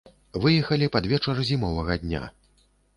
[0.45, 2.23] Выехалі пад вечар зімовага дня.